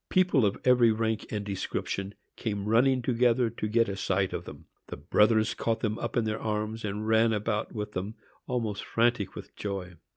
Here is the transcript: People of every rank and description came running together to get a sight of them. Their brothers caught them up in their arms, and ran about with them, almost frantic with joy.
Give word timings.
People 0.09 0.47
of 0.47 0.57
every 0.65 0.91
rank 0.91 1.27
and 1.31 1.45
description 1.45 2.15
came 2.35 2.67
running 2.67 3.03
together 3.03 3.51
to 3.51 3.67
get 3.67 3.87
a 3.87 3.95
sight 3.95 4.33
of 4.33 4.45
them. 4.45 4.65
Their 4.87 4.97
brothers 4.97 5.53
caught 5.53 5.81
them 5.81 5.99
up 5.99 6.17
in 6.17 6.23
their 6.23 6.41
arms, 6.41 6.83
and 6.83 7.07
ran 7.07 7.31
about 7.33 7.73
with 7.75 7.91
them, 7.91 8.15
almost 8.47 8.83
frantic 8.83 9.35
with 9.35 9.55
joy. 9.55 9.93